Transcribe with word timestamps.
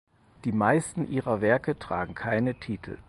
Die 0.45 0.51
meisten 0.51 1.07
ihre 1.11 1.41
Werke 1.41 1.77
tragen 1.77 2.15
keine 2.15 2.55
Titel. 2.55 2.97